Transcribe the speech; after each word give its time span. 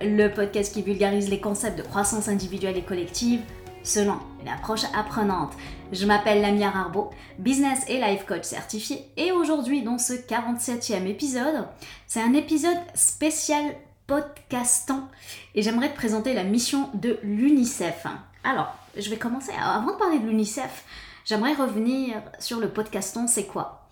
le 0.00 0.28
podcast 0.28 0.72
qui 0.72 0.82
vulgarise 0.82 1.28
les 1.28 1.40
concepts 1.40 1.78
de 1.78 1.82
croissance 1.82 2.28
individuelle 2.28 2.76
et 2.76 2.82
collective 2.82 3.40
selon 3.82 4.18
une 4.42 4.48
approche 4.48 4.84
apprenante. 4.94 5.52
Je 5.92 6.06
m'appelle 6.06 6.42
Lamia 6.42 6.68
Arbo, 6.68 7.10
business 7.38 7.84
et 7.88 8.00
life 8.00 8.26
coach 8.26 8.42
certifié, 8.42 9.04
et 9.16 9.32
aujourd'hui 9.32 9.82
dans 9.82 9.98
ce 9.98 10.14
47e 10.14 11.06
épisode, 11.06 11.66
c'est 12.06 12.20
un 12.20 12.34
épisode 12.34 12.78
spécial 12.94 13.76
podcastant 14.06 15.08
et 15.54 15.62
j'aimerais 15.62 15.90
te 15.90 15.96
présenter 15.96 16.32
la 16.32 16.44
mission 16.44 16.90
de 16.94 17.18
l'UNICEF. 17.22 18.06
Alors, 18.44 18.74
je 18.96 19.10
vais 19.10 19.16
commencer, 19.16 19.52
avant 19.60 19.92
de 19.92 19.98
parler 19.98 20.18
de 20.18 20.26
l'UNICEF, 20.26 20.84
j'aimerais 21.24 21.54
revenir 21.54 22.22
sur 22.38 22.58
le 22.58 22.68
podcaston, 22.68 23.26
c'est 23.28 23.46
quoi? 23.46 23.85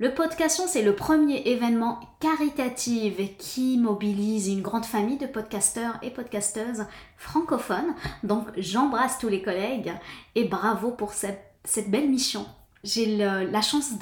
Le 0.00 0.12
podcaston, 0.12 0.64
c'est 0.66 0.82
le 0.82 0.96
premier 0.96 1.42
événement 1.46 2.00
caritatif 2.18 3.14
qui 3.38 3.78
mobilise 3.78 4.48
une 4.48 4.60
grande 4.60 4.84
famille 4.84 5.18
de 5.18 5.26
podcasteurs 5.26 6.00
et 6.02 6.10
podcasteuses 6.10 6.84
francophones. 7.16 7.94
Donc 8.24 8.48
j'embrasse 8.56 9.18
tous 9.18 9.28
les 9.28 9.40
collègues 9.40 9.92
et 10.34 10.44
bravo 10.44 10.90
pour 10.90 11.12
cette, 11.12 11.54
belle 11.86 12.08
mission. 12.08 12.44
J'ai 12.82 13.16
la 13.16 13.62
chance 13.62 13.92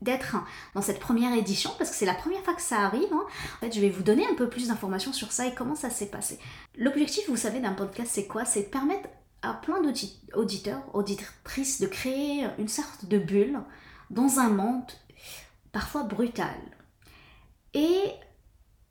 d'être 0.00 0.36
dans 0.74 0.80
cette 0.80 0.98
première 0.98 1.34
édition 1.34 1.72
parce 1.76 1.90
que 1.90 1.96
c'est 1.96 2.06
la 2.06 2.14
première 2.14 2.40
fois 2.40 2.54
que 2.54 2.62
ça 2.62 2.78
arrive. 2.78 3.12
Hein. 3.12 3.26
En 3.56 3.66
fait, 3.66 3.72
je 3.74 3.82
vais 3.82 3.90
vous 3.90 4.02
donner 4.02 4.26
un 4.26 4.34
peu 4.34 4.48
plus 4.48 4.68
d'informations 4.68 5.12
sur 5.12 5.30
ça 5.30 5.46
et 5.46 5.52
comment 5.52 5.74
ça 5.74 5.90
s'est 5.90 6.06
passé. 6.06 6.38
L'objectif, 6.74 7.28
vous 7.28 7.36
savez, 7.36 7.60
d'un 7.60 7.74
podcast, 7.74 8.10
c'est 8.14 8.26
quoi? 8.26 8.46
C'est 8.46 8.62
de 8.62 8.68
permettre 8.68 9.10
à 9.42 9.52
plein 9.52 9.82
d'auditeurs, 9.82 10.82
auditrices 10.94 11.82
de 11.82 11.86
créer 11.86 12.46
une 12.58 12.68
sorte 12.68 13.04
de 13.04 13.18
bulle 13.18 13.60
dans 14.08 14.38
un 14.38 14.48
monde 14.48 14.90
parfois 15.72 16.02
brutale. 16.02 16.60
Et 17.74 18.00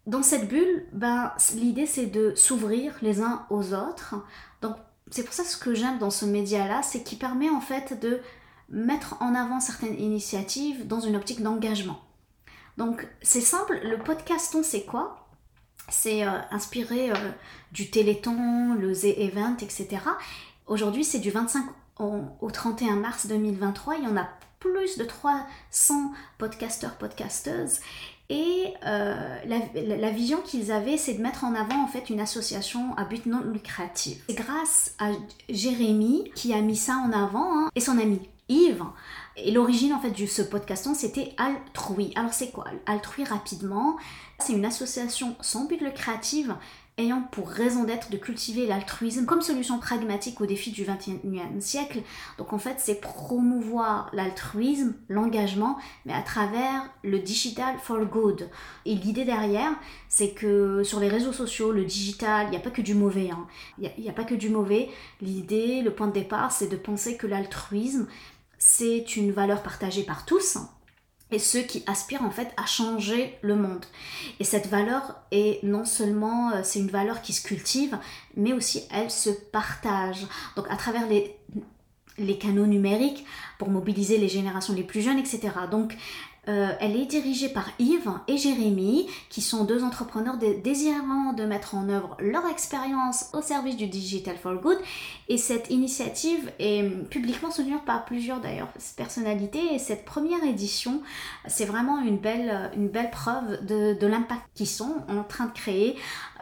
dans 0.05 0.23
cette 0.23 0.47
bulle, 0.47 0.85
ben, 0.93 1.33
l'idée 1.55 1.85
c'est 1.85 2.05
de 2.05 2.33
s'ouvrir 2.35 2.95
les 3.01 3.21
uns 3.21 3.45
aux 3.49 3.73
autres. 3.73 4.15
Donc 4.61 4.75
c'est 5.11 5.23
pour 5.23 5.33
ça 5.33 5.43
ce 5.43 5.57
que 5.57 5.73
j'aime 5.73 5.99
dans 5.99 6.09
ce 6.09 6.25
média-là, 6.25 6.81
c'est 6.81 7.03
qu'il 7.03 7.17
permet 7.17 7.49
en 7.49 7.61
fait 7.61 7.99
de 7.99 8.21
mettre 8.69 9.21
en 9.21 9.33
avant 9.35 9.59
certaines 9.59 9.99
initiatives 9.99 10.87
dans 10.87 10.99
une 10.99 11.15
optique 11.15 11.41
d'engagement. 11.41 11.99
Donc 12.77 13.07
c'est 13.21 13.41
simple, 13.41 13.79
le 13.83 13.97
podcaston 13.97 14.63
c'est 14.63 14.83
quoi? 14.83 15.27
C'est 15.89 16.25
euh, 16.25 16.39
inspiré 16.51 17.11
euh, 17.11 17.15
du 17.71 17.89
Téléthon, 17.89 18.75
le 18.75 18.93
Z 18.93 19.05
Event, 19.17 19.55
etc. 19.61 19.99
Aujourd'hui 20.67 21.03
c'est 21.03 21.19
du 21.19 21.31
25 21.31 21.65
au 21.99 22.51
31 22.51 22.97
mars 22.97 23.25
2023, 23.25 23.95
il 23.95 24.03
y 24.03 24.07
en 24.07 24.17
a 24.17 24.29
plus 24.59 24.97
de 24.97 25.03
300 25.03 26.11
podcasteurs, 26.37 26.95
podcasteuses. 26.97 27.79
Et 28.29 28.73
euh, 28.85 29.37
la, 29.45 30.09
vision 30.09 30.41
qu'ils 30.41 30.71
avaient, 30.71 30.97
c'est 30.97 31.13
de 31.13 31.21
mettre 31.21 31.45
en 31.45 31.55
avant 31.55 31.81
en 31.81 31.87
fait 31.87 32.09
une 32.09 32.19
association 32.19 32.93
à 32.97 33.05
but 33.05 33.25
non 33.25 33.41
lucratif. 33.41 34.21
C'est 34.27 34.35
grâce 34.35 34.95
à 34.99 35.11
Jérémy 35.47 36.29
qui 36.35 36.53
a 36.53 36.61
mis 36.61 36.75
ça 36.75 36.95
en 36.97 37.13
avant 37.13 37.57
hein, 37.57 37.69
et 37.75 37.79
son 37.79 37.97
ami 37.97 38.19
Yves. 38.49 38.83
Et 39.37 39.51
l'origine 39.51 39.93
en 39.93 39.99
fait 39.99 40.11
de 40.11 40.25
ce 40.25 40.41
podcaston, 40.41 40.93
c'était 40.93 41.33
Altrui. 41.37 42.11
Alors 42.15 42.33
c'est 42.33 42.51
quoi 42.51 42.65
Altrui 42.85 43.23
rapidement? 43.23 43.95
C'est 44.39 44.53
une 44.53 44.65
association 44.65 45.35
sans 45.39 45.65
but 45.65 45.79
lucratif 45.79 46.49
ayant 46.97 47.21
pour 47.31 47.49
raison 47.49 47.83
d'être 47.83 48.09
de 48.09 48.17
cultiver 48.17 48.65
l'altruisme 48.65 49.25
comme 49.25 49.41
solution 49.41 49.77
pragmatique 49.79 50.41
aux 50.41 50.45
défis 50.45 50.71
du 50.71 50.83
XXIe 50.83 51.19
siècle. 51.59 52.01
Donc 52.37 52.53
en 52.53 52.57
fait, 52.57 52.75
c'est 52.79 52.99
promouvoir 52.99 54.09
l'altruisme, 54.13 54.95
l'engagement, 55.07 55.77
mais 56.05 56.13
à 56.13 56.21
travers 56.21 56.89
le 57.03 57.19
digital 57.19 57.75
for 57.81 58.03
good. 58.05 58.49
Et 58.85 58.95
l'idée 58.95 59.25
derrière, 59.25 59.71
c'est 60.09 60.31
que 60.31 60.83
sur 60.83 60.99
les 60.99 61.09
réseaux 61.09 61.33
sociaux, 61.33 61.71
le 61.71 61.85
digital, 61.85 62.47
il 62.47 62.51
n'y 62.51 62.57
a 62.57 62.61
pas 62.61 62.71
que 62.71 62.81
du 62.81 62.95
mauvais. 62.95 63.29
Hein. 63.29 63.45
Il 63.77 63.91
n'y 63.99 64.07
a, 64.07 64.11
a 64.11 64.15
pas 64.15 64.23
que 64.23 64.35
du 64.35 64.49
mauvais. 64.49 64.89
L'idée, 65.21 65.81
le 65.81 65.93
point 65.93 66.07
de 66.07 66.13
départ, 66.13 66.51
c'est 66.51 66.67
de 66.67 66.77
penser 66.77 67.15
que 67.15 67.27
l'altruisme, 67.27 68.07
c'est 68.57 69.15
une 69.15 69.31
valeur 69.31 69.61
partagée 69.61 70.03
par 70.03 70.25
tous 70.25 70.57
et 71.31 71.39
ceux 71.39 71.61
qui 71.61 71.83
aspirent 71.87 72.23
en 72.23 72.31
fait 72.31 72.49
à 72.57 72.65
changer 72.65 73.37
le 73.41 73.55
monde. 73.55 73.85
Et 74.39 74.43
cette 74.43 74.67
valeur 74.67 75.21
est 75.31 75.61
non 75.63 75.85
seulement 75.85 76.51
euh, 76.51 76.61
c'est 76.63 76.79
une 76.79 76.89
valeur 76.89 77.21
qui 77.21 77.33
se 77.33 77.45
cultive, 77.45 77.97
mais 78.35 78.53
aussi 78.53 78.83
elle 78.91 79.11
se 79.11 79.29
partage. 79.29 80.25
Donc 80.55 80.65
à 80.69 80.75
travers 80.75 81.07
les 81.07 81.35
les 82.19 82.37
canaux 82.39 82.65
numériques 82.65 83.25
pour 83.59 83.69
mobiliser 83.69 84.17
les 84.17 84.27
générations 84.27 84.73
les 84.73 84.83
plus 84.83 85.01
jeunes, 85.01 85.19
etc. 85.19 85.49
Donc 85.69 85.95
euh, 86.47 86.71
elle 86.79 86.95
est 86.95 87.05
dirigée 87.05 87.49
par 87.49 87.69
Yves 87.79 88.09
et 88.27 88.37
Jérémy, 88.37 89.07
qui 89.29 89.41
sont 89.41 89.63
deux 89.63 89.83
entrepreneurs 89.83 90.37
désirant 90.37 91.33
de 91.33 91.43
mettre 91.43 91.75
en 91.75 91.89
œuvre 91.89 92.15
leur 92.19 92.45
expérience 92.47 93.29
au 93.33 93.41
service 93.41 93.75
du 93.75 93.87
Digital 93.87 94.37
for 94.37 94.55
Good. 94.55 94.77
Et 95.29 95.37
cette 95.37 95.69
initiative 95.69 96.51
est 96.59 96.83
publiquement 97.09 97.51
soutenue 97.51 97.77
par 97.85 98.05
plusieurs 98.05 98.39
d'ailleurs 98.39 98.69
personnalités. 98.95 99.73
Et 99.73 99.79
cette 99.79 100.05
première 100.05 100.43
édition, 100.43 101.01
c'est 101.47 101.65
vraiment 101.65 101.99
une 101.99 102.17
belle, 102.17 102.71
une 102.75 102.87
belle 102.87 103.11
preuve 103.11 103.65
de, 103.65 103.93
de 103.99 104.07
l'impact 104.07 104.41
qu'ils 104.55 104.67
sont 104.67 104.95
en 105.09 105.23
train 105.23 105.45
de 105.47 105.53
créer 105.53 105.95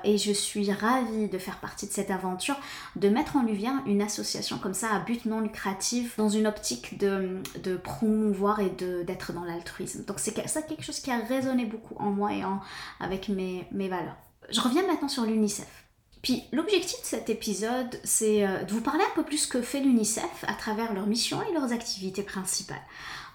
et 0.05 0.17
je 0.17 0.31
suis 0.31 0.71
ravie 0.71 1.27
de 1.27 1.37
faire 1.37 1.57
partie 1.57 1.87
de 1.87 1.91
cette 1.91 2.11
aventure, 2.11 2.55
de 2.95 3.09
mettre 3.09 3.35
en 3.35 3.43
lumière 3.43 3.73
une 3.85 4.01
association 4.01 4.57
comme 4.59 4.73
ça 4.73 4.93
à 4.93 4.99
but 4.99 5.25
non 5.25 5.41
lucratif 5.41 6.15
dans 6.17 6.29
une 6.29 6.47
optique 6.47 6.97
de, 6.97 7.41
de 7.63 7.75
promouvoir 7.75 8.59
et 8.59 8.69
d'être 8.69 9.33
dans 9.33 9.43
l'altruisme. 9.43 10.05
Donc 10.05 10.19
c'est 10.19 10.47
ça 10.47 10.61
quelque 10.61 10.83
chose 10.83 10.99
qui 10.99 11.11
a 11.11 11.17
résonné 11.17 11.65
beaucoup 11.65 11.95
en 11.97 12.11
moi 12.11 12.33
et 12.33 12.45
en, 12.45 12.59
avec 12.99 13.29
mes, 13.29 13.67
mes 13.71 13.89
valeurs. 13.89 14.15
Je 14.49 14.61
reviens 14.61 14.85
maintenant 14.85 15.07
sur 15.09 15.23
l'UNICEF. 15.23 15.85
Puis 16.21 16.43
l'objectif 16.51 16.99
de 17.01 17.05
cet 17.05 17.29
épisode, 17.29 17.99
c'est 18.03 18.47
euh, 18.47 18.63
de 18.63 18.71
vous 18.71 18.81
parler 18.81 19.03
un 19.03 19.15
peu 19.15 19.23
plus 19.23 19.45
que 19.45 19.61
fait 19.61 19.79
l'UNICEF 19.79 20.43
à 20.47 20.53
travers 20.53 20.93
leurs 20.93 21.05
missions 21.05 21.39
et 21.43 21.53
leurs 21.53 21.71
activités 21.71 22.23
principales. 22.23 22.81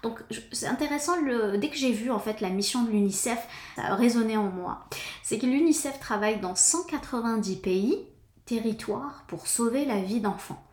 Donc 0.03 0.23
c'est 0.51 0.67
intéressant, 0.67 1.19
le, 1.21 1.57
dès 1.57 1.69
que 1.69 1.77
j'ai 1.77 1.91
vu 1.91 2.09
en 2.11 2.19
fait 2.19 2.41
la 2.41 2.49
mission 2.49 2.83
de 2.83 2.89
l'UNICEF, 2.89 3.39
ça 3.75 3.83
a 3.83 3.95
résonné 3.95 4.35
en 4.37 4.49
moi. 4.49 4.85
C'est 5.23 5.37
que 5.37 5.45
l'UNICEF 5.45 5.99
travaille 5.99 6.39
dans 6.39 6.55
190 6.55 7.57
pays, 7.57 8.07
territoires, 8.45 9.25
pour 9.27 9.47
sauver 9.47 9.85
la 9.85 10.01
vie 10.01 10.21
d'enfants. 10.21 10.63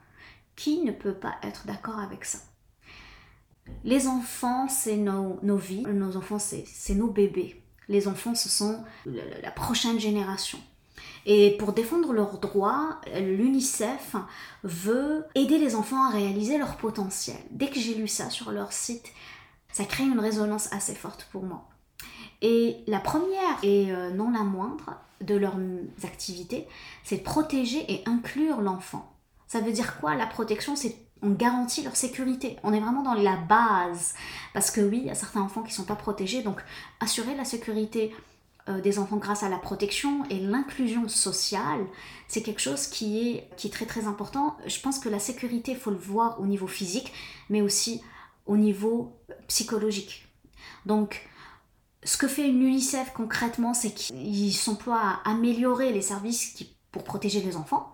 Qui 0.57 0.83
ne 0.83 0.93
peut 0.93 1.15
pas 1.15 1.37
être 1.43 1.67
d'accord 1.67 1.99
avec 1.99 2.25
ça? 2.25 2.39
Les 3.85 4.09
enfants, 4.09 4.67
c'est 4.69 4.97
nos, 4.97 5.39
vies, 5.57 5.83
nos 5.83 6.17
enfants, 6.17 6.39
c'est 6.39 6.95
nos 6.95 7.09
bébés. 7.09 7.63
Les 7.89 8.09
enfants, 8.09 8.35
ce 8.35 8.49
sont 8.49 8.83
la 9.05 9.51
prochaine 9.51 10.01
génération. 10.01 10.59
Et 11.27 11.57
pour 11.59 11.73
défendre 11.73 12.13
leurs 12.13 12.39
droits, 12.39 13.01
l'UNICEF 13.15 14.17
veut 14.65 15.25
aider 15.35 15.59
les 15.59 15.75
enfants 15.75 16.03
à 16.05 16.11
réaliser 16.11 16.59
leur 16.59 16.77
potentiel. 16.77 17.39
Dès 17.51 17.69
que 17.69 17.81
j'ai 17.81 17.95
lu 17.95 18.09
ça 18.09 18.31
sur 18.31 18.51
leur 18.51 18.73
site, 18.73 19.07
ça 19.73 19.85
crée 19.85 20.05
une 20.05 20.21
résonance 20.21 20.73
assez 20.73 20.95
forte 20.95 21.29
pour 21.31 21.43
moi. 21.43 21.69
Et 22.41 22.79
la 22.87 23.01
première, 23.01 23.59
et 23.63 23.93
euh, 23.93 24.11
non 24.11 24.31
la 24.31 24.45
moindre, 24.45 24.95
de 25.21 25.35
leurs 25.35 25.59
activités, 26.05 26.69
c'est 27.03 27.19
protéger 27.19 27.85
et 27.93 28.03
inclure 28.07 28.61
l'enfant. 28.61 29.13
Ça 29.49 29.61
veut 29.61 29.73
dire 29.73 29.99
quoi 29.99 30.15
La 30.15 30.27
protection, 30.27 30.77
c'est 30.77 30.97
on 31.23 31.31
garantit 31.31 31.83
leur 31.83 31.97
sécurité. 31.97 32.57
On 32.63 32.73
est 32.73 32.81
vraiment 32.81 33.03
dans 33.03 33.15
la 33.15 33.37
base. 33.37 34.15
Parce 34.55 34.71
que 34.71 34.81
oui, 34.81 34.99
il 35.03 35.07
y 35.07 35.11
a 35.11 35.15
certains 35.15 35.41
enfants 35.41 35.63
qui 35.63 35.71
ne 35.71 35.77
sont 35.77 35.85
pas 35.85 35.97
protégés, 35.97 36.43
donc 36.43 36.63
assurer 37.01 37.35
la 37.35 37.45
sécurité 37.45 38.15
euh, 38.69 38.81
des 38.81 38.99
enfants 38.99 39.17
grâce 39.17 39.43
à 39.43 39.49
la 39.49 39.59
protection 39.59 40.25
et 40.31 40.39
l'inclusion 40.39 41.09
sociale, 41.09 41.87
c'est 42.27 42.43
quelque 42.43 42.61
chose 42.61 42.87
qui 42.87 43.29
est, 43.29 43.49
qui 43.57 43.69
est 43.69 43.71
très 43.71 43.87
très 43.87 44.07
important. 44.07 44.57
Je 44.67 44.81
pense 44.81 44.99
que 44.99 45.09
la 45.09 45.19
sécurité, 45.19 45.73
il 45.73 45.79
faut 45.79 45.91
le 45.91 45.97
voir 45.97 46.41
au 46.41 46.47
niveau 46.47 46.67
physique, 46.67 47.13
mais 47.51 47.61
aussi 47.61 48.03
au 48.47 48.57
niveau 48.57 49.17
psychologique. 49.47 50.29
Donc, 50.87 51.29
ce 52.05 52.17
que 52.17 52.29
fait 52.29 52.49
une 52.49 52.63
UNICEF 52.63 53.13
concrètement, 53.13 53.75
c'est 53.75 53.91
qu'ils 53.91 54.55
s'emploient 54.55 55.21
à 55.25 55.31
améliorer 55.31 55.93
les 55.93 56.03
services 56.03 56.63
pour 56.93 57.05
protéger 57.05 57.41
les 57.41 57.57
enfants 57.57 57.93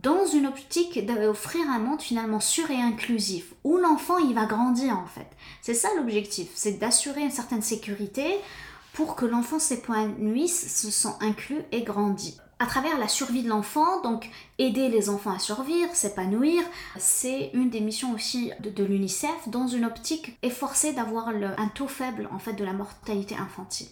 dans 0.00 0.24
une 0.26 0.46
optique 0.46 1.04
d'offrir 1.04 1.68
un 1.68 1.78
monde 1.78 2.00
finalement 2.00 2.40
sûr 2.40 2.70
et 2.70 2.80
inclusif, 2.80 3.52
où 3.62 3.76
l'enfant 3.76 4.16
il 4.18 4.34
va 4.34 4.46
grandir 4.46 4.96
en 4.96 5.06
fait. 5.06 5.28
C'est 5.60 5.74
ça 5.74 5.88
l'objectif, 5.96 6.48
c'est 6.54 6.78
d'assurer 6.78 7.22
une 7.22 7.30
certaine 7.30 7.62
sécurité, 7.62 8.38
pour 8.92 9.16
que 9.16 9.24
l'enfant 9.24 9.58
s'épanouisse, 9.58 10.74
se 10.80 10.90
sent 10.90 11.14
inclus 11.20 11.62
et 11.72 11.82
grandit. 11.82 12.38
À 12.58 12.66
travers 12.66 12.96
la 12.96 13.08
survie 13.08 13.42
de 13.42 13.48
l'enfant, 13.48 14.02
donc 14.02 14.30
aider 14.58 14.88
les 14.88 15.08
enfants 15.08 15.32
à 15.32 15.40
survivre, 15.40 15.92
s'épanouir, 15.94 16.62
c'est 16.96 17.50
une 17.54 17.70
des 17.70 17.80
missions 17.80 18.12
aussi 18.12 18.52
de, 18.60 18.84
l'UNICEF 18.84 19.48
dans 19.48 19.66
une 19.66 19.84
optique 19.84 20.38
efforcée 20.42 20.92
d'avoir 20.92 21.28
un 21.28 21.68
taux 21.74 21.88
faible 21.88 22.28
en 22.30 22.38
fait 22.38 22.52
de 22.52 22.64
la 22.64 22.72
mortalité 22.72 23.34
infantile. 23.34 23.88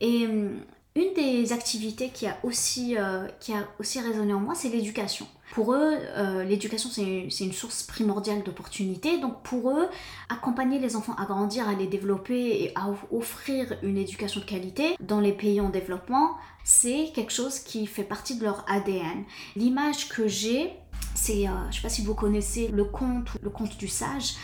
Et 0.00 0.26
hum, 0.26 0.60
Une 0.96 1.12
des 1.14 1.52
activités 1.52 2.08
qui 2.08 2.26
a 2.26 2.38
aussi, 2.42 2.96
euh, 2.96 3.28
qui 3.38 3.52
a 3.52 3.68
aussi 3.78 4.00
résonné 4.00 4.32
en 4.32 4.40
moi, 4.40 4.54
c'est 4.54 4.70
l'éducation. 4.70 5.26
Pour 5.50 5.74
eux, 5.74 5.96
euh, 6.16 6.44
l'éducation, 6.44 6.88
c'est 6.90 7.44
une 7.44 7.52
source 7.52 7.82
primordiale 7.82 8.42
d'opportunités. 8.44 9.18
Donc 9.18 9.42
pour 9.42 9.70
eux, 9.70 9.88
accompagner 10.28 10.78
les 10.78 10.94
enfants 10.94 11.14
à 11.14 11.24
grandir, 11.24 11.68
à 11.68 11.74
les 11.74 11.88
développer 11.88 12.62
et 12.62 12.72
à 12.76 12.88
offrir 13.10 13.76
une 13.82 13.98
éducation 13.98 14.40
de 14.40 14.46
qualité 14.46 14.96
dans 15.00 15.18
les 15.18 15.32
pays 15.32 15.60
en 15.60 15.68
développement, 15.68 16.36
c'est 16.62 17.10
quelque 17.14 17.32
chose 17.32 17.58
qui 17.58 17.86
fait 17.86 18.04
partie 18.04 18.38
de 18.38 18.44
leur 18.44 18.64
ADN. 18.68 19.24
L'image 19.56 20.08
que 20.08 20.28
j'ai, 20.28 20.72
c'est, 21.14 21.48
euh, 21.48 21.52
je 21.62 21.66
ne 21.66 21.72
sais 21.72 21.82
pas 21.82 21.88
si 21.88 22.04
vous 22.04 22.14
connaissez 22.14 22.68
le 22.68 22.84
conte, 22.84 23.30
le 23.42 23.50
conte 23.50 23.76
du 23.76 23.88
sage. 23.88 24.34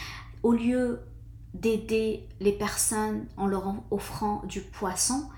Au 0.42 0.52
lieu 0.52 1.00
d'aider 1.54 2.28
les 2.40 2.52
personnes 2.52 3.26
en 3.36 3.46
leur 3.46 3.74
offrant 3.92 4.42
du 4.46 4.60
poisson, 4.60 5.28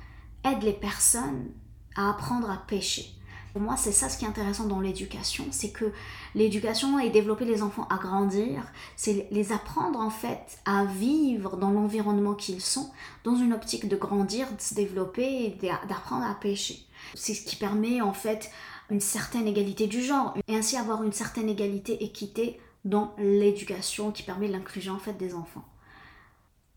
aide 0.45 0.63
les 0.63 0.73
personnes 0.73 1.51
à 1.95 2.11
apprendre 2.11 2.51
à 2.51 2.57
pêcher. 2.67 3.18
Moi, 3.59 3.77
c'est 3.77 3.93
ça 3.93 4.09
ce 4.09 4.19
qui 4.19 4.25
est 4.25 4.29
intéressant 4.29 4.67
dans 4.67 4.81
l'éducation, 4.81 5.47
c'est 5.51 5.71
que 5.71 5.93
l'éducation 6.35 6.99
et 6.99 7.11
développer 7.11 7.45
les 7.45 7.63
enfants 7.63 7.87
à 7.91 7.97
grandir, 7.97 8.63
c'est 8.97 9.29
les 9.31 9.53
apprendre 9.53 10.01
en 10.01 10.11
fait 10.11 10.59
à 10.65 10.85
vivre 10.85 11.57
dans 11.57 11.71
l'environnement 11.71 12.35
qu'ils 12.35 12.61
sont, 12.61 12.91
dans 13.25 13.37
une 13.37 13.53
optique 13.53 13.89
de 13.89 13.97
grandir, 13.97 14.47
de 14.55 14.61
se 14.61 14.75
développer 14.75 15.45
et 15.45 15.59
d'apprendre 15.89 16.27
à 16.27 16.35
pêcher. 16.35 16.79
C'est 17.15 17.35
ce 17.35 17.45
qui 17.45 17.57
permet 17.57 18.01
en 18.01 18.13
fait 18.13 18.51
une 18.91 19.01
certaine 19.01 19.47
égalité 19.47 19.87
du 19.87 20.03
genre 20.03 20.35
et 20.47 20.57
ainsi 20.57 20.77
avoir 20.77 21.03
une 21.03 21.13
certaine 21.13 21.49
égalité, 21.49 22.03
équité 22.05 22.61
dans 22.85 23.15
l'éducation 23.19 24.13
qui 24.13 24.23
permet 24.23 24.49
l'inclusion 24.49 24.95
en 24.95 24.99
fait 24.99 25.15
des 25.15 25.35
enfants. 25.35 25.65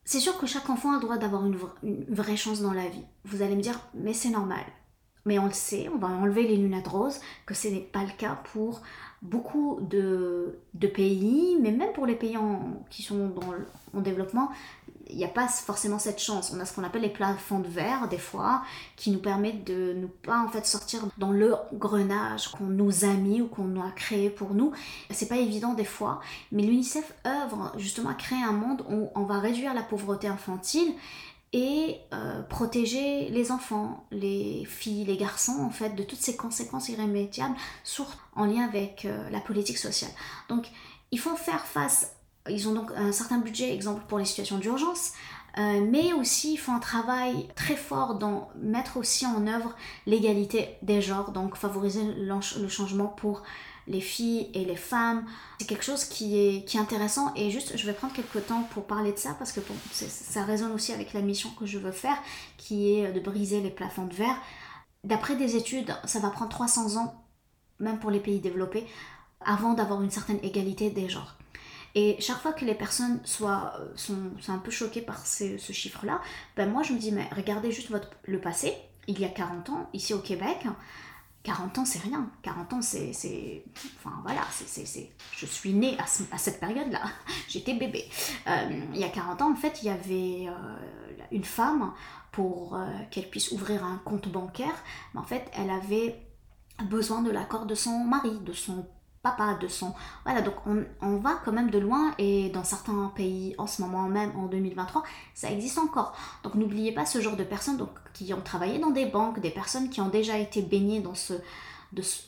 C'est 0.03 0.19
sûr 0.19 0.37
que 0.37 0.47
chaque 0.47 0.69
enfant 0.69 0.91
a 0.91 0.95
le 0.95 1.01
droit 1.01 1.17
d'avoir 1.17 1.45
une, 1.45 1.57
vraie 2.09 2.35
chance 2.35 2.61
dans 2.61 2.73
la 2.73 2.87
vie. 2.87 3.05
Vous 3.23 3.41
allez 3.41 3.55
me 3.55 3.61
dire, 3.61 3.79
mais 3.93 4.13
c'est 4.13 4.29
normal. 4.29 4.65
Mais 5.25 5.37
on 5.39 5.45
le 5.45 5.53
sait, 5.53 5.89
on 5.93 5.97
va 5.97 6.07
enlever 6.07 6.47
les 6.47 6.57
lunettes 6.57 6.87
roses, 6.87 7.19
que 7.45 7.53
ce 7.53 7.67
n'est 7.67 7.79
pas 7.79 8.03
le 8.03 8.11
cas 8.17 8.39
pour 8.53 8.81
beaucoup 9.21 9.79
de, 9.81 10.57
pays, 10.93 11.57
mais 11.61 11.71
même 11.71 11.93
pour 11.93 12.05
les 12.05 12.15
pays 12.15 12.37
qui 12.89 13.03
sont 13.03 13.31
en 13.93 14.01
développement, 14.01 14.49
il 15.11 15.17
n'y 15.17 15.25
a 15.25 15.29
pas 15.29 15.47
forcément 15.47 15.99
cette 15.99 16.19
chance. 16.19 16.53
On 16.55 16.59
a 16.59 16.65
ce 16.65 16.73
qu'on 16.73 16.83
appelle 16.83 17.01
les 17.01 17.09
plafonds 17.09 17.59
de 17.59 17.67
verre 17.67 18.07
des 18.07 18.17
fois, 18.17 18.63
qui 18.95 19.11
nous 19.11 19.19
permettent 19.19 19.65
de 19.65 19.93
ne 19.93 20.07
pas 20.07 20.39
en 20.39 20.47
fait 20.47 20.65
sortir 20.65 21.01
dans 21.17 21.31
le 21.31 21.55
grenage 21.73 22.47
qu'on 22.49 22.65
nous 22.65 23.05
a 23.05 23.13
mis 23.13 23.41
ou 23.41 23.47
qu'on 23.47 23.79
a 23.81 23.91
créé 23.91 24.29
pour 24.29 24.53
nous. 24.53 24.71
C'est 25.09 25.27
pas 25.27 25.37
évident 25.37 25.73
des 25.73 25.85
fois, 25.85 26.21
mais 26.51 26.63
l'UNICEF 26.63 27.13
œuvre 27.25 27.73
justement 27.77 28.09
à 28.09 28.13
créer 28.13 28.41
un 28.41 28.53
monde 28.53 28.83
où 28.89 29.09
on 29.15 29.23
va 29.23 29.39
réduire 29.39 29.73
la 29.73 29.83
pauvreté 29.83 30.27
infantile 30.27 30.93
et 31.53 31.97
euh, 32.13 32.41
protéger 32.43 33.29
les 33.29 33.51
enfants, 33.51 34.05
les 34.11 34.63
filles, 34.65 35.05
les 35.05 35.17
garçons 35.17 35.59
en 35.61 35.69
fait 35.69 35.95
de 35.95 36.03
toutes 36.03 36.21
ces 36.21 36.37
conséquences 36.37 36.89
irrémédiables, 36.89 37.55
surtout 37.83 38.17
en 38.35 38.45
lien 38.45 38.63
avec 38.63 39.05
euh, 39.05 39.29
la 39.29 39.41
politique 39.41 39.77
sociale. 39.77 40.11
Donc 40.47 40.67
il 41.11 41.19
faut 41.19 41.35
faire 41.35 41.65
face 41.65 42.15
ils 42.49 42.67
ont 42.67 42.73
donc 42.73 42.91
un 42.95 43.11
certain 43.11 43.37
budget, 43.37 43.73
exemple 43.73 44.03
pour 44.07 44.17
les 44.17 44.25
situations 44.25 44.57
d'urgence, 44.57 45.11
euh, 45.57 45.85
mais 45.89 46.13
aussi 46.13 46.53
ils 46.53 46.57
font 46.57 46.73
un 46.73 46.79
travail 46.79 47.47
très 47.55 47.75
fort 47.75 48.15
dans 48.15 48.49
mettre 48.55 48.97
aussi 48.97 49.25
en 49.25 49.45
œuvre 49.47 49.75
l'égalité 50.07 50.77
des 50.81 51.01
genres, 51.01 51.31
donc 51.31 51.55
favoriser 51.55 52.01
le 52.03 52.67
changement 52.67 53.07
pour 53.07 53.43
les 53.87 54.01
filles 54.01 54.49
et 54.53 54.65
les 54.65 54.75
femmes. 54.75 55.25
C'est 55.59 55.67
quelque 55.67 55.83
chose 55.83 56.05
qui 56.05 56.37
est, 56.37 56.65
qui 56.65 56.77
est 56.77 56.79
intéressant 56.79 57.33
et 57.35 57.51
juste 57.51 57.77
je 57.77 57.85
vais 57.85 57.93
prendre 57.93 58.13
quelques 58.13 58.45
temps 58.47 58.63
pour 58.71 58.85
parler 58.85 59.11
de 59.11 59.17
ça 59.17 59.35
parce 59.37 59.51
que 59.51 59.61
ça 59.91 60.43
résonne 60.43 60.71
aussi 60.71 60.93
avec 60.93 61.13
la 61.13 61.21
mission 61.21 61.49
que 61.51 61.65
je 61.65 61.77
veux 61.77 61.91
faire 61.91 62.17
qui 62.57 62.93
est 62.93 63.11
de 63.11 63.19
briser 63.19 63.61
les 63.61 63.71
plafonds 63.71 64.05
de 64.05 64.13
verre. 64.13 64.37
D'après 65.03 65.35
des 65.35 65.55
études, 65.55 65.95
ça 66.05 66.19
va 66.19 66.29
prendre 66.29 66.51
300 66.51 67.01
ans, 67.01 67.25
même 67.79 67.99
pour 67.99 68.11
les 68.11 68.19
pays 68.19 68.39
développés, 68.39 68.85
avant 69.43 69.73
d'avoir 69.73 70.01
une 70.01 70.11
certaine 70.11 70.39
égalité 70.43 70.91
des 70.91 71.09
genres. 71.09 71.37
Et 71.95 72.15
chaque 72.19 72.37
fois 72.37 72.53
que 72.53 72.63
les 72.63 72.75
personnes 72.75 73.19
soient, 73.25 73.73
euh, 73.79 73.91
sont, 73.95 74.31
un 74.47 74.59
peu 74.59 74.71
choquées 74.71 75.01
par 75.01 75.25
ce, 75.25 75.57
chiffre-là, 75.57 76.21
ben 76.55 76.69
moi 76.69 76.83
je 76.83 76.93
me 76.93 76.99
dis, 76.99 77.11
mais 77.11 77.27
regardez 77.35 77.71
juste 77.71 77.89
votre, 77.89 78.09
le 78.23 78.39
passé, 78.39 78.73
il 79.07 79.19
y 79.19 79.25
a 79.25 79.29
40 79.29 79.69
ans, 79.71 79.89
ici 79.93 80.13
au 80.13 80.19
Québec, 80.19 80.65
40 81.43 81.79
ans 81.79 81.85
c'est 81.85 81.99
rien, 81.99 82.29
40 82.43 82.73
ans 82.73 82.81
c'est... 82.81 83.63
Enfin 83.97 84.15
voilà, 84.23 84.41
c'est, 84.51 85.11
je 85.35 85.45
suis 85.45 85.73
née 85.73 85.97
à, 85.99 86.05
cette 86.37 86.59
période-là, 86.59 87.03
j'étais 87.47 87.73
bébé. 87.73 88.05
Euh, 88.47 88.85
il 88.93 88.99
y 88.99 89.03
a 89.03 89.09
40 89.09 89.41
ans 89.41 89.51
en 89.51 89.55
fait, 89.55 89.81
il 89.81 89.87
y 89.87 89.89
avait 89.89 90.47
euh, 90.47 91.25
une 91.31 91.43
femme 91.43 91.93
pour 92.31 92.79
qu'elle 93.09 93.29
puisse 93.29 93.51
ouvrir 93.51 93.83
un 93.83 93.97
compte 94.05 94.29
bancaire, 94.29 94.83
mais 95.13 95.19
en 95.19 95.25
fait 95.25 95.51
elle 95.53 95.69
avait 95.69 96.25
besoin 96.85 97.21
de 97.21 97.29
l'accord 97.29 97.65
de 97.65 97.75
son 97.75 97.99
mari, 98.05 98.39
de 98.39 98.53
son 98.53 98.87
papa, 99.23 99.55
de 99.55 99.67
son... 99.67 99.93
Voilà, 100.25 100.41
donc 100.41 100.55
on, 100.65 101.17
va 101.17 101.39
quand 101.45 101.51
même 101.51 101.69
de 101.69 101.79
loin 101.79 102.13
et 102.17 102.49
dans 102.49 102.63
certains 102.63 103.11
pays 103.15 103.53
en 103.57 103.67
ce 103.67 103.81
moment 103.81 104.07
même, 104.07 104.31
en 104.35 104.47
2023, 104.47 105.03
ça 105.33 105.51
existe 105.51 105.77
encore. 105.77 106.15
Donc 106.43 106.55
n'oubliez 106.55 106.91
pas 106.91 107.05
ce 107.05 107.21
genre 107.21 107.35
de 107.35 107.43
personnes 107.43 107.77
donc, 107.77 107.89
qui 108.13 108.33
ont 108.33 108.41
travaillé 108.41 108.79
dans 108.79 108.89
des 108.89 109.05
banques, 109.05 109.39
des 109.39 109.51
personnes 109.51 109.89
qui 109.89 110.01
ont 110.01 110.09
déjà 110.09 110.37
été 110.37 110.61
baignées 110.61 111.01
dans 111.01 111.15
ce, 111.15 111.33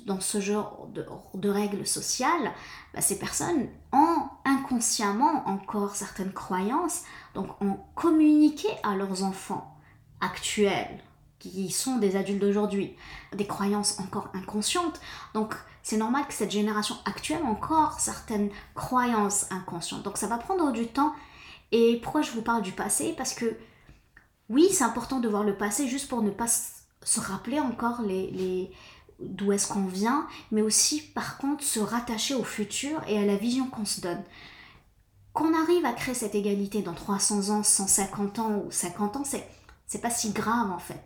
dans 0.06 0.20
ce 0.20 0.42
genre 0.42 0.88
de, 1.34 1.50
règles 1.50 1.88
sociales, 1.88 2.52
bah, 2.94 3.02
ces 3.02 3.18
personnes 3.18 3.68
ont 3.92 4.28
inconsciemment 4.46 5.48
encore 5.48 5.96
certaines 5.96 6.34
croyances, 6.34 7.04
donc 7.34 7.50
ont 7.62 7.80
communiqué 7.96 8.68
à 8.84 8.96
leurs 8.96 9.24
enfants 9.24 9.78
actuels, 10.22 11.02
qui 11.40 11.72
sont 11.72 11.98
des 11.98 12.16
adultes 12.16 12.40
d'aujourd'hui, 12.40 12.96
des 13.36 13.48
croyances 13.48 14.00
encore 14.00 14.30
inconscientes. 14.34 15.02
Donc 15.34 15.56
c'est 15.84 15.98
normal 15.98 16.26
que 16.28 16.34
cette 16.34 16.52
génération 16.52 16.96
actuelle 17.06 17.42
ait 17.42 17.48
encore 17.48 18.00
certaines 18.00 18.50
croyances 18.74 19.46
inconscientes. 19.52 20.04
Donc 20.04 20.18
ça 20.18 20.28
va 20.28 20.38
prendre 20.38 20.72
du 20.72 20.88
temps. 20.88 21.14
Et 21.72 22.00
pourquoi 22.02 22.22
je 22.22 22.32
vous 22.32 22.42
parle 22.42 22.62
du 22.62 22.72
passé? 22.72 23.14
Parce 23.18 23.34
que 23.34 23.58
oui, 24.50 24.68
c'est 24.72 24.84
important 24.84 25.20
de 25.20 25.28
voir 25.28 25.44
le 25.44 25.58
passé 25.58 25.88
juste 25.88 26.08
pour 26.08 26.22
ne 26.22 26.32
pas 26.32 26.48
se 26.48 27.20
rappeler 27.20 27.60
encore 27.60 28.02
les, 28.02 28.32
les 28.32 28.72
d'où 29.20 29.52
est-ce 29.52 29.68
qu'on 29.68 29.86
vient, 29.86 30.28
mais 30.52 30.62
aussi 30.62 31.02
par 31.02 31.38
contre 31.38 31.64
se 31.64 31.80
rattacher 31.80 32.36
au 32.36 32.44
futur 32.44 33.02
et 33.08 33.18
à 33.18 33.26
la 33.26 33.36
vision 33.36 33.68
qu'on 33.68 33.86
se 33.86 34.02
donne. 34.02 34.24
Qu'on 35.34 35.54
arrive 35.54 35.86
à 35.86 35.94
créer 35.94 36.14
cette 36.14 36.36
égalité 36.36 36.82
dans 36.82 36.94
300 36.94 37.50
ans, 37.50 37.64
150 37.64 38.40
ans 38.40 38.64
ou 38.66 38.72
50 38.72 39.18
ans, 39.18 39.24
c'est 39.24 39.48
c'est 39.86 40.00
pas 40.00 40.10
si 40.10 40.32
grave 40.32 40.72
en 40.72 40.80
fait. 40.80 41.04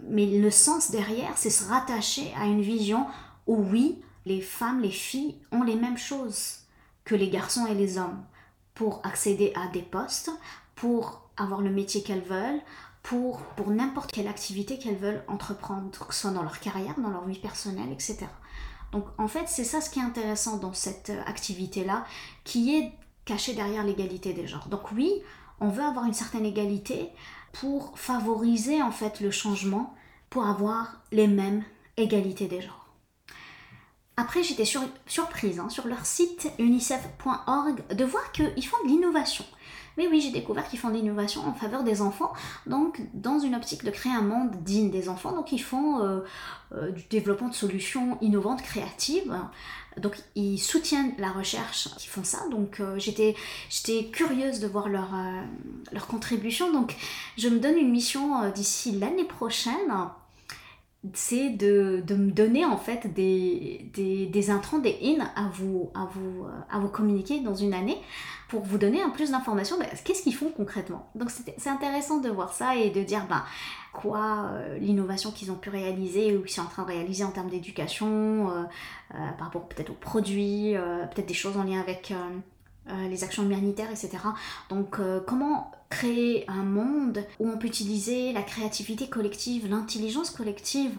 Mais 0.00 0.26
le 0.26 0.50
sens 0.50 0.90
derrière, 0.90 1.36
c'est 1.36 1.50
se 1.50 1.68
rattacher 1.68 2.32
à 2.40 2.46
une 2.46 2.62
vision 2.62 3.06
où 3.46 3.56
oui, 3.56 4.00
les 4.26 4.40
femmes, 4.40 4.80
les 4.80 4.90
filles 4.90 5.36
ont 5.52 5.62
les 5.62 5.76
mêmes 5.76 5.98
choses 5.98 6.60
que 7.04 7.14
les 7.14 7.28
garçons 7.28 7.66
et 7.66 7.74
les 7.74 7.98
hommes 7.98 8.24
pour 8.74 9.00
accéder 9.04 9.52
à 9.54 9.68
des 9.68 9.82
postes, 9.82 10.30
pour 10.74 11.22
avoir 11.36 11.60
le 11.60 11.70
métier 11.70 12.02
qu'elles 12.02 12.22
veulent, 12.22 12.60
pour, 13.02 13.42
pour 13.56 13.70
n'importe 13.70 14.12
quelle 14.12 14.28
activité 14.28 14.78
qu'elles 14.78 14.96
veulent 14.96 15.22
entreprendre, 15.28 15.90
que 15.90 16.14
ce 16.14 16.22
soit 16.22 16.30
dans 16.30 16.42
leur 16.42 16.58
carrière, 16.58 16.98
dans 16.98 17.10
leur 17.10 17.26
vie 17.26 17.38
personnelle, 17.38 17.92
etc. 17.92 18.26
Donc 18.92 19.06
en 19.18 19.28
fait, 19.28 19.46
c'est 19.46 19.64
ça 19.64 19.80
ce 19.80 19.90
qui 19.90 19.98
est 19.98 20.02
intéressant 20.02 20.56
dans 20.56 20.72
cette 20.72 21.12
activité-là, 21.26 22.04
qui 22.44 22.76
est 22.76 22.92
cachée 23.24 23.54
derrière 23.54 23.84
l'égalité 23.84 24.32
des 24.32 24.46
genres. 24.46 24.68
Donc 24.68 24.92
oui, 24.92 25.12
on 25.60 25.68
veut 25.68 25.82
avoir 25.82 26.06
une 26.06 26.14
certaine 26.14 26.46
égalité 26.46 27.10
pour 27.52 27.98
favoriser 27.98 28.82
en 28.82 28.90
fait 28.90 29.20
le 29.20 29.30
changement, 29.30 29.94
pour 30.30 30.46
avoir 30.46 31.00
les 31.12 31.28
mêmes 31.28 31.62
égalités 31.96 32.46
des 32.46 32.62
genres. 32.62 32.83
Après, 34.16 34.44
j'étais 34.44 34.64
surprise 35.06 35.58
hein, 35.58 35.68
sur 35.68 35.86
leur 35.86 36.06
site 36.06 36.48
unicef.org 36.58 37.82
de 37.94 38.04
voir 38.04 38.30
qu'ils 38.32 38.66
font 38.66 38.76
de 38.84 38.88
l'innovation. 38.88 39.44
Mais 39.96 40.08
oui, 40.08 40.20
j'ai 40.20 40.30
découvert 40.30 40.68
qu'ils 40.68 40.78
font 40.78 40.88
de 40.88 40.94
l'innovation 40.94 41.46
en 41.46 41.54
faveur 41.54 41.84
des 41.84 42.00
enfants, 42.02 42.32
donc 42.66 43.00
dans 43.12 43.38
une 43.38 43.54
optique 43.54 43.84
de 43.84 43.90
créer 43.90 44.12
un 44.12 44.22
monde 44.22 44.50
digne 44.62 44.90
des 44.90 45.08
enfants. 45.08 45.32
Donc 45.32 45.52
ils 45.52 45.62
font 45.62 46.02
euh, 46.02 46.20
euh, 46.72 46.90
du 46.90 47.04
développement 47.10 47.48
de 47.48 47.54
solutions 47.54 48.18
innovantes, 48.20 48.62
créatives. 48.62 49.34
Donc 49.96 50.16
ils 50.34 50.58
soutiennent 50.58 51.14
la 51.18 51.30
recherche, 51.30 51.88
ils 52.02 52.08
font 52.08 52.24
ça. 52.24 52.40
Donc 52.50 52.80
euh, 52.80 52.98
j'étais 52.98 53.36
curieuse 54.12 54.58
de 54.58 54.66
voir 54.66 54.88
leur, 54.88 55.10
leur 55.92 56.06
contribution. 56.08 56.72
Donc 56.72 56.96
je 57.38 57.48
me 57.48 57.60
donne 57.60 57.78
une 57.78 57.90
mission 57.90 58.50
d'ici 58.50 58.92
l'année 58.98 59.24
prochaine 59.24 59.92
c'est 61.12 61.50
de, 61.50 62.02
me 62.08 62.30
donner 62.30 62.64
en 62.64 62.78
fait 62.78 63.12
des, 63.12 63.90
des, 63.92 64.50
intrants, 64.50 64.78
des 64.78 64.98
in 65.02 65.24
à 65.36 65.48
vous, 65.52 65.90
vous, 66.12 66.46
à 66.70 66.78
vous 66.78 66.88
communiquer 66.88 67.40
dans 67.40 67.54
une 67.54 67.74
année 67.74 67.98
pour 68.48 68.62
vous 68.62 68.78
donner 68.78 69.02
un 69.02 69.10
plus 69.10 69.30
d'informations. 69.30 69.76
Qu'est-ce 70.04 70.22
qu'ils 70.22 70.34
font 70.34 70.50
concrètement 70.50 71.10
Donc 71.14 71.30
c'est 71.30 71.70
intéressant 71.70 72.18
de 72.18 72.30
voir 72.30 72.52
ça 72.52 72.76
et 72.76 72.90
de 72.90 73.02
dire 73.02 73.26
ben, 73.28 73.42
quoi 73.92 74.50
euh, 74.52 74.78
l'innovation 74.78 75.30
qu'ils 75.30 75.50
ont 75.50 75.56
pu 75.56 75.70
réaliser 75.70 76.36
ou 76.36 76.42
qu'ils 76.42 76.52
sont 76.52 76.62
en 76.62 76.66
train 76.66 76.82
de 76.84 76.88
réaliser 76.88 77.24
en 77.24 77.30
termes 77.30 77.48
d'éducation, 77.48 78.50
euh, 78.50 78.62
euh, 79.14 79.30
par 79.38 79.46
rapport 79.46 79.68
peut-être 79.68 79.90
aux 79.90 79.94
produits, 79.94 80.74
peut-être 81.10 81.28
des 81.28 81.34
choses 81.34 81.56
en 81.56 81.64
lien 81.64 81.80
avec 81.80 82.12
les 83.08 83.24
actions 83.24 83.42
humanitaires, 83.44 83.90
etc. 83.90 84.10
Donc 84.68 84.98
comment 85.26 85.72
créer 85.94 86.44
un 86.48 86.62
monde 86.62 87.24
où 87.38 87.48
on 87.48 87.56
peut 87.56 87.68
utiliser 87.68 88.32
la 88.32 88.42
créativité 88.42 89.08
collective, 89.08 89.68
l'intelligence 89.68 90.30
collective 90.30 90.92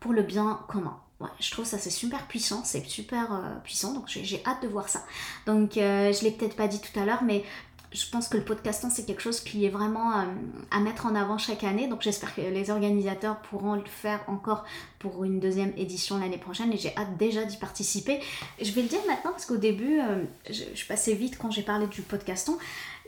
pour 0.00 0.12
le 0.12 0.22
bien 0.22 0.60
commun. 0.68 0.96
Ouais, 1.20 1.28
je 1.40 1.50
trouve 1.52 1.64
ça 1.64 1.78
c'est 1.78 1.90
super 1.90 2.26
puissant, 2.26 2.62
c'est 2.64 2.84
super 2.86 3.32
euh, 3.32 3.54
puissant, 3.62 3.94
donc 3.94 4.04
j'ai 4.08 4.42
hâte 4.44 4.62
de 4.62 4.68
voir 4.68 4.88
ça. 4.88 5.04
Donc 5.46 5.76
euh, 5.76 6.12
je 6.12 6.24
l'ai 6.24 6.32
peut-être 6.32 6.56
pas 6.56 6.68
dit 6.68 6.80
tout 6.80 6.98
à 6.98 7.04
l'heure, 7.04 7.22
mais 7.22 7.44
je 7.92 8.06
pense 8.10 8.28
que 8.28 8.36
le 8.36 8.44
podcasting, 8.44 8.90
c'est 8.90 9.04
quelque 9.04 9.20
chose 9.20 9.40
qui 9.40 9.64
est 9.64 9.68
vraiment 9.68 10.12
euh, 10.12 10.24
à 10.70 10.80
mettre 10.80 11.06
en 11.06 11.14
avant 11.14 11.38
chaque 11.38 11.64
année. 11.64 11.88
Donc 11.88 12.02
j'espère 12.02 12.34
que 12.34 12.40
les 12.40 12.70
organisateurs 12.70 13.40
pourront 13.42 13.74
le 13.74 13.84
faire 13.84 14.20
encore 14.28 14.64
pour 14.98 15.24
une 15.24 15.40
deuxième 15.40 15.72
édition 15.76 16.18
l'année 16.18 16.38
prochaine 16.38 16.72
et 16.72 16.78
j'ai 16.78 16.96
hâte 16.96 17.16
déjà 17.18 17.44
d'y 17.44 17.56
participer. 17.56 18.20
Je 18.60 18.72
vais 18.72 18.82
le 18.82 18.88
dire 18.88 19.00
maintenant 19.06 19.32
parce 19.32 19.46
qu'au 19.46 19.56
début, 19.56 20.00
euh, 20.00 20.24
je, 20.48 20.62
je, 20.74 20.86
passais 20.86 21.14
vite 21.14 21.36
quand 21.38 21.50
j'ai 21.50 21.62
parlé 21.62 21.86
du 21.86 22.02
podcaston. 22.02 22.56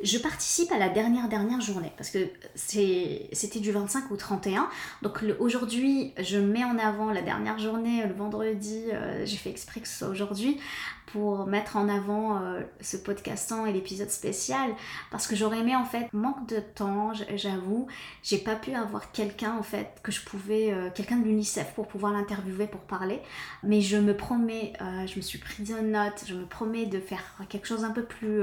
Je 0.02 0.18
participe 0.18 0.72
à 0.72 0.78
la 0.78 0.88
dernière 0.88 1.28
dernière 1.28 1.60
journée 1.60 1.92
parce 1.96 2.10
que 2.10 2.18
c'était 2.54 3.60
du 3.60 3.70
25 3.70 4.10
au 4.10 4.16
31. 4.16 4.68
Donc 5.02 5.24
aujourd'hui, 5.38 6.12
je 6.18 6.36
mets 6.38 6.64
en 6.64 6.78
avant 6.78 7.10
la 7.12 7.22
dernière 7.22 7.58
journée 7.58 8.04
le 8.06 8.12
vendredi. 8.12 8.84
Euh, 8.92 9.24
j'ai 9.24 9.36
fait 9.36 9.50
exprès 9.50 9.80
que 9.80 9.88
ce 9.88 9.98
soit 9.98 10.08
aujourd'hui 10.08 10.58
pour 11.06 11.46
mettre 11.46 11.76
en 11.76 11.88
avant 11.88 12.42
euh, 12.42 12.62
ce 12.80 12.96
podcastant 12.96 13.66
et 13.66 13.72
l'épisode 13.72 14.10
spécial 14.10 14.70
parce 15.12 15.28
que 15.28 15.36
j'aurais 15.36 15.58
aimé 15.58 15.76
en 15.76 15.84
fait 15.84 16.12
manque 16.12 16.48
de 16.48 16.58
temps 16.58 17.12
j'avoue 17.36 17.86
j'ai 18.24 18.38
pas 18.38 18.56
pu 18.56 18.74
avoir 18.74 19.12
quelqu'un 19.12 19.56
en 19.56 19.62
fait 19.62 20.00
que 20.02 20.10
je 20.10 20.22
pouvais 20.22 20.72
euh, 20.72 20.88
quelqu'un 20.92 21.18
de 21.18 21.24
l'UNICEF 21.24 21.72
pour 21.74 21.86
pouvoir 21.86 22.12
l'interviewer 22.12 22.66
pour 22.66 22.80
parler 22.80 23.20
mais 23.62 23.80
je 23.80 23.96
me 23.96 24.16
promets 24.16 24.72
je 24.80 25.16
me 25.16 25.20
suis 25.20 25.38
prise 25.38 25.72
en 25.72 25.82
note 25.82 26.24
je 26.26 26.34
me 26.34 26.46
promets 26.46 26.86
de 26.86 26.98
faire 26.98 27.22
quelque 27.48 27.68
chose 27.68 27.84
un 27.84 27.92
peu 27.92 28.02
plus 28.02 28.42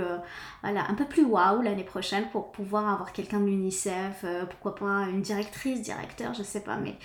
voilà 0.62 0.86
un 0.88 0.94
peu 0.94 1.06
plus 1.06 1.26
l'année 1.64 1.84
prochaine 1.84 2.30
pour 2.32 2.52
pouvoir 2.52 2.88
avoir 2.88 3.14
quelqu'un 3.14 3.40
de 3.40 3.46
l'UNICEF 3.46 4.26
pourquoi 4.50 4.76
pas 4.76 5.08
une 5.10 5.22
directrice 5.22 5.82
directeur 5.82 6.34
je 6.34 6.44
sais 6.44 6.62
pas 6.62 6.78
mais 6.78 6.96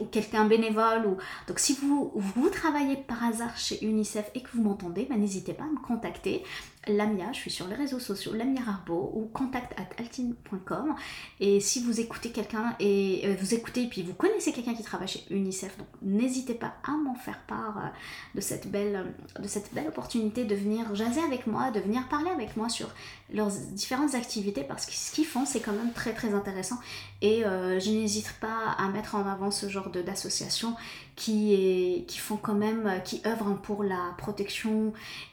ou 0.00 0.04
quelqu'un 0.04 0.44
bénévole. 0.44 1.06
Ou... 1.06 1.16
Donc 1.48 1.58
si 1.58 1.74
vous, 1.74 2.12
vous 2.14 2.48
travaillez 2.50 2.96
par 2.96 3.24
hasard 3.24 3.56
chez 3.56 3.84
UNICEF 3.84 4.30
et 4.34 4.42
que 4.42 4.48
vous 4.54 4.62
m'entendez, 4.62 5.06
ben, 5.08 5.18
n'hésitez 5.18 5.52
pas 5.52 5.64
à 5.64 5.66
me 5.68 5.80
contacter. 5.80 6.42
Lamia, 6.88 7.32
je 7.32 7.38
suis 7.38 7.50
sur 7.50 7.66
les 7.66 7.74
réseaux 7.74 7.98
sociaux, 7.98 8.32
Lamia 8.32 8.60
Arbo 8.66 9.10
ou 9.14 9.28
contact 9.32 9.72
at 9.78 10.00
altine.com. 10.00 10.94
Et 11.40 11.60
si 11.60 11.82
vous 11.82 12.00
écoutez 12.00 12.30
quelqu'un 12.30 12.76
et 12.78 13.22
euh, 13.24 13.34
vous 13.40 13.54
écoutez 13.54 13.84
et 13.84 13.88
puis 13.88 14.02
vous 14.02 14.14
connaissez 14.14 14.52
quelqu'un 14.52 14.74
qui 14.74 14.84
travaille 14.84 15.08
chez 15.08 15.24
UNICEF, 15.30 15.76
donc 15.78 15.88
n'hésitez 16.02 16.54
pas 16.54 16.74
à 16.84 16.92
m'en 16.92 17.14
faire 17.14 17.40
part 17.48 17.78
euh, 17.78 17.88
de 18.36 18.40
cette, 18.40 18.70
belle, 18.70 19.12
euh, 19.36 19.42
de 19.42 19.48
cette 19.48 19.74
belle 19.74 19.88
opportunité 19.88 20.44
de 20.44 20.54
venir 20.54 20.94
jaser 20.94 21.20
avec 21.22 21.46
moi, 21.46 21.70
de 21.70 21.80
venir 21.80 22.06
parler 22.08 22.30
avec 22.30 22.56
moi 22.56 22.68
sur 22.68 22.88
leurs 23.32 23.50
différentes 23.72 24.14
activités 24.14 24.62
parce 24.62 24.86
que 24.86 24.92
ce 24.92 25.10
qu'ils 25.10 25.26
font 25.26 25.44
c'est 25.44 25.60
quand 25.60 25.72
même 25.72 25.92
très 25.92 26.12
très 26.12 26.32
intéressant 26.34 26.78
et 27.20 27.42
je 27.42 27.90
n'hésite 27.90 28.32
pas 28.40 28.76
à 28.78 28.88
mettre 28.88 29.16
en 29.16 29.26
avant 29.26 29.50
ce 29.56 29.68
genre 29.68 29.90
d'associations 29.90 30.74
qui, 31.16 32.04
qui 32.06 32.18
font 32.18 32.36
quand 32.36 32.54
même, 32.54 33.00
qui 33.04 33.22
œuvrent 33.26 33.60
pour 33.60 33.82
la 33.82 34.14
protection 34.18 34.92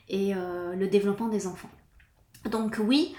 et 0.09 0.33
euh, 0.35 0.75
le 0.75 0.87
développement 0.87 1.27
des 1.27 1.47
enfants. 1.47 1.69
Donc 2.49 2.79
oui, 2.83 3.15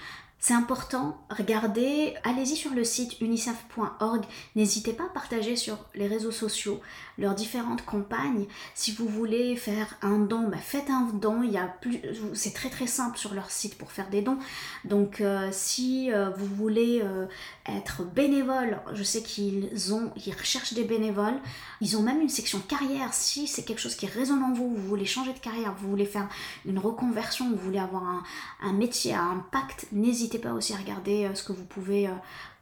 c'est 0.47 0.53
important, 0.53 1.17
regardez, 1.31 2.13
allez-y 2.23 2.55
sur 2.55 2.69
le 2.69 2.83
site 2.83 3.19
unicef.org, 3.19 4.23
n'hésitez 4.55 4.93
pas 4.93 5.05
à 5.05 5.09
partager 5.09 5.55
sur 5.55 5.79
les 5.95 6.05
réseaux 6.05 6.29
sociaux 6.29 6.81
leurs 7.17 7.33
différentes 7.33 7.83
campagnes. 7.83 8.45
Si 8.75 8.91
vous 8.91 9.07
voulez 9.07 9.55
faire 9.55 9.95
un 10.03 10.19
don, 10.19 10.47
bah, 10.49 10.57
faites 10.57 10.91
un 10.91 11.09
don, 11.13 11.41
il 11.41 11.51
y 11.51 11.57
a 11.57 11.65
plus 11.65 11.99
c'est 12.33 12.53
très 12.53 12.69
très 12.69 12.85
simple 12.85 13.17
sur 13.17 13.33
leur 13.33 13.49
site 13.49 13.75
pour 13.75 13.91
faire 13.91 14.07
des 14.09 14.21
dons. 14.21 14.37
Donc 14.83 15.19
euh, 15.19 15.49
si 15.51 16.11
euh, 16.11 16.29
vous 16.29 16.45
voulez 16.45 17.01
euh, 17.03 17.25
être 17.65 18.03
bénévole, 18.03 18.79
je 18.93 19.01
sais 19.01 19.23
qu'ils 19.23 19.95
ont 19.95 20.11
ils 20.27 20.33
recherchent 20.33 20.73
des 20.73 20.83
bénévoles, 20.83 21.39
ils 21.81 21.97
ont 21.97 22.03
même 22.03 22.21
une 22.21 22.29
section 22.29 22.59
carrière. 22.59 23.15
Si 23.15 23.47
c'est 23.47 23.63
quelque 23.63 23.81
chose 23.81 23.95
qui 23.95 24.05
résonne 24.05 24.43
en 24.43 24.53
vous, 24.53 24.69
vous 24.69 24.87
voulez 24.87 25.05
changer 25.05 25.33
de 25.33 25.39
carrière, 25.39 25.73
vous 25.75 25.89
voulez 25.89 26.05
faire 26.05 26.29
une 26.67 26.77
reconversion, 26.77 27.49
vous 27.49 27.57
voulez 27.57 27.79
avoir 27.79 28.03
un, 28.03 28.23
un 28.61 28.73
métier 28.73 29.15
à 29.15 29.23
impact, 29.23 29.87
n'hésitez 29.91 30.34
pas 30.39 30.53
aussi 30.53 30.73
à 30.73 30.77
regarder 30.77 31.25
euh, 31.25 31.35
ce 31.35 31.43
que 31.43 31.53
vous 31.53 31.65
pouvez, 31.65 32.07
euh, 32.07 32.11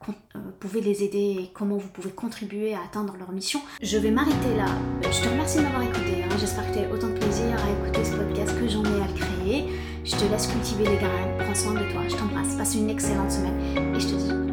euh, 0.09 0.39
pouvez 0.59 0.81
les 0.81 1.03
aider 1.03 1.37
et 1.39 1.51
comment 1.53 1.77
vous 1.77 1.89
pouvez 1.89 2.11
contribuer 2.11 2.73
à 2.73 2.79
atteindre 2.83 3.15
leur 3.17 3.31
mission. 3.31 3.59
Je 3.81 3.97
vais 3.97 4.11
m'arrêter 4.11 4.55
là. 4.57 4.65
Je 5.03 5.21
te 5.21 5.29
remercie 5.29 5.57
de 5.57 5.63
m'avoir 5.63 5.83
écouté. 5.83 6.23
Hein. 6.23 6.35
J'espère 6.39 6.67
que 6.69 6.77
tu 6.77 6.79
as 6.79 6.91
autant 6.91 7.07
de 7.07 7.17
plaisir 7.17 7.45
à 7.45 7.85
écouter 7.85 8.05
ce 8.05 8.15
podcast 8.15 8.59
que 8.59 8.67
j'en 8.67 8.83
ai 8.83 9.01
à 9.01 9.07
le 9.07 9.13
créer. 9.13 9.65
Je 10.03 10.15
te 10.15 10.25
laisse 10.31 10.47
cultiver 10.47 10.85
les 10.85 10.97
graines. 10.97 11.37
Prends 11.39 11.55
soin 11.55 11.73
de 11.73 11.91
toi. 11.91 12.01
Je 12.07 12.15
t'embrasse. 12.15 12.55
Passe 12.55 12.75
une 12.75 12.89
excellente 12.89 13.31
semaine 13.31 13.95
et 13.95 13.99
je 13.99 14.07
te 14.07 14.15
dis 14.15 14.43